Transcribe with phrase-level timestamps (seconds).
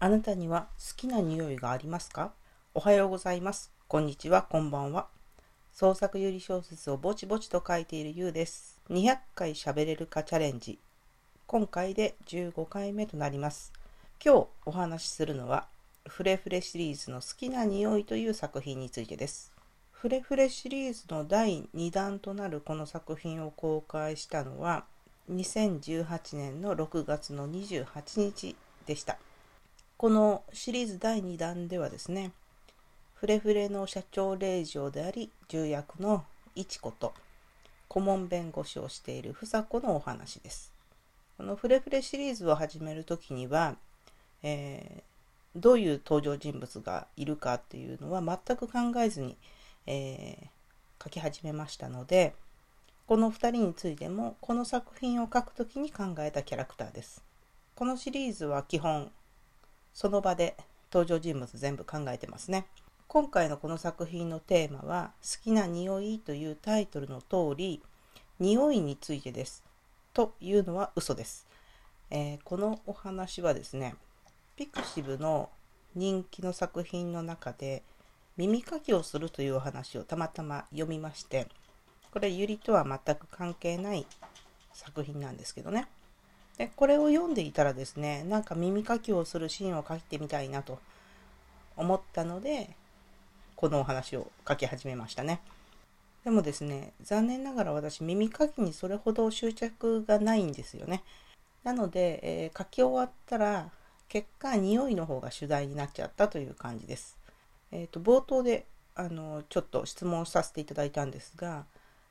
[0.00, 2.30] あなたには好きな匂いがありますか？
[2.72, 3.72] おはようございます。
[3.88, 5.08] こんにちは、こんばんは。
[5.72, 8.78] 創作有利小説をぼちぼちと書いているゆうです。
[8.90, 10.78] 200回喋れるかチャレンジ。
[11.48, 13.72] 今回で15回目となります。
[14.24, 15.66] 今日お話しするのは、
[16.06, 19.50] フレフレシリーズの好きな匂いという作品についてです。
[19.90, 24.84] フレフレシリーズの第2弾となるこの作品を公開したのは、
[25.28, 28.54] 2018年の6月の28日
[28.86, 29.18] でした。
[29.98, 32.30] このシリーズ第2弾ではですね、
[33.14, 36.24] フレフレの社長令嬢であり、重役の
[36.54, 37.12] 一子と
[37.88, 40.72] 顧問弁護士をしている房子のお話です。
[41.36, 43.74] このフレフレシリーズを始めるときには、
[44.44, 49.36] えー、どういう登場人物がいるかっていうのは全く考えずに、
[49.88, 52.36] えー、書き始めましたので、
[53.08, 57.24] この2人についてもこの作品を書くときに考えたキャラクターです。
[57.74, 59.10] このシリーズは基本
[59.98, 60.56] その場で
[60.92, 62.66] 登場人物全部考えてますね。
[63.08, 67.82] 今回のこの作品のテーマは「好きな匂い」というタイトルの通り
[68.38, 69.64] 匂いについてです。
[70.14, 71.48] というのは嘘です。
[72.10, 73.96] えー、このお話はですね
[74.54, 75.50] ピクシブの
[75.96, 77.82] 人気の作品の中で
[78.36, 81.48] 耳かきをするというお話をたまたま読みまして
[82.12, 84.06] これゆりとは全く関係ない
[84.72, 85.88] 作品なんですけどね
[86.58, 90.78] でこれを読んでいたらですねなんか耳かきをするシーンを書いてみたいなと
[91.76, 92.70] 思ったので
[93.54, 95.40] このお話を書き始めましたね。
[96.24, 101.02] でもですね残念ながら私耳かきにそれほど執着がないんですよね。
[101.64, 103.70] なので、えー、書き終わったら
[104.08, 107.16] 結果匂いの方が主題になっちゃったという感じです。
[107.70, 111.66] えっ、ー、と冒頭であのちょっと質問させていただいたんですが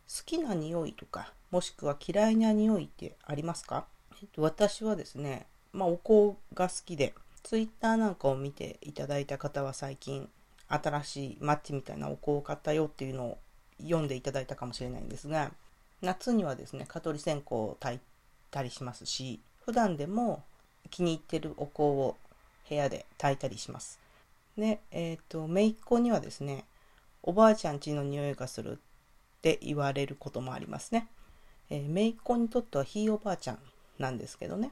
[0.08, 3.86] 好きな匂いとかもしくは嫌いな匂いってありますか？
[4.22, 10.28] えっと私はですね、まあ、お香が好きで、ツイッターなんかを見ていただいた方は最近、
[10.68, 13.38] 新しいマッチみたいなお香を買ったよっていうのを
[13.80, 15.52] 読んでいただいたかもしれないんですが、
[16.02, 18.00] 夏にはですね、蚊取り線香を焚い
[18.50, 20.44] たりしますし、普段でも
[20.90, 22.16] 気に入ってるお香を
[22.68, 24.00] 部屋で焚いたりします。
[24.58, 26.66] で、えっ、ー、と、姪っ子にはですね、
[27.22, 28.78] おばあちゃん家の匂いがするっ
[29.42, 31.08] て言われることもありますね。
[31.70, 33.60] えー、姪っ子にとってはひいおばあちゃん
[34.00, 34.72] なんですけどね。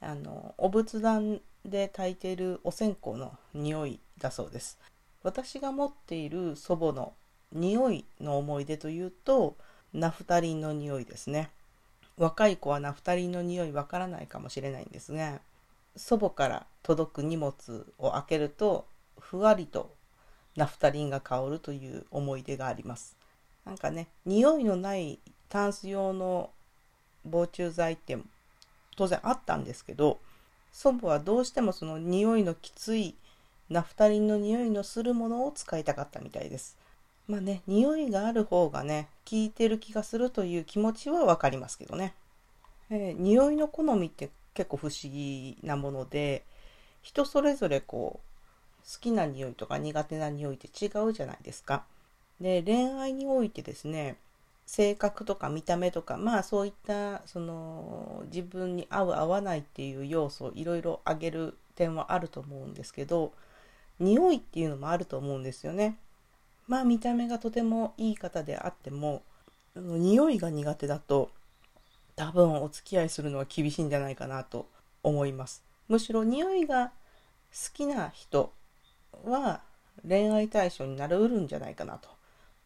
[0.00, 4.78] あのお仏壇で炊いているお線香の匂いだそうです。
[5.22, 7.12] 私が持っている祖母の
[7.52, 9.56] 匂いの思い出というと
[9.92, 11.50] ナフタリンの匂いですね。
[12.16, 15.40] 若い子はナフタリンの匂いわからないかもしれないんですが
[15.96, 17.54] 祖母から届く荷物
[17.98, 18.86] を開けると
[19.18, 19.94] ふわりと
[20.56, 23.16] ナフタリンが香るという思い出があります。
[23.64, 25.18] なんかね匂いのない
[25.48, 26.50] タンス用の
[27.24, 28.16] 防虫剤って
[29.00, 30.20] 当然あったんですけど
[30.72, 33.14] 祖母はどうしてもその匂いのきつい
[33.70, 36.76] ナフタリンの匂いのするものを使いたかったみたいです。
[37.26, 42.12] まあね、匂いがある方がね、効いてる気がするという気持ちはわかりますけどね。
[42.90, 46.44] えー、匂いの好みって結構不思議なもので、
[47.00, 51.84] 人それぞれこう、好きな匂いとか苦手な匂いって違うじゃないですか。
[52.40, 54.16] で、恋愛においてですね、
[54.70, 63.32] 性格とか見た目とかまあそういったその自分に合う合わないっていう要素をいろいろ挙げる点はあると思うんですけど
[63.98, 65.98] 匂いっていうのもあると思うんですよね。
[66.68, 69.22] まあ見た目がとてもいい方であっても
[69.74, 71.32] 匂いが苦手だと
[72.14, 74.68] 多分お付き合いするのは厳しいんじゃないかなと
[75.02, 75.64] 思います。
[75.88, 76.92] むしろ匂いが
[77.52, 78.52] 好きな人
[79.24, 79.62] は
[80.08, 82.08] 恋愛対象になりうるんじゃないかなと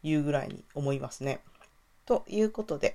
[0.03, 1.41] いうぐらいに思いますね。
[2.07, 2.93] ということで、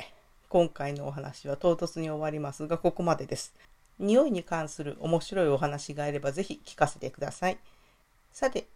[0.49, 3.53] 今回のお話は唐突に終わりますが、ここまでです。
[3.97, 7.57] 匂いに関する面白いお話があればぜひ聞かせてください。
[8.31, 8.67] さて、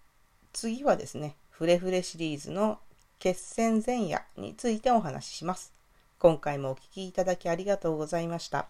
[0.51, 2.79] 次はですね、フレフレシリーズの
[3.19, 5.71] 決戦前夜についてお話しします。
[6.19, 8.67] 今回もお聴きいただきありがとうございました。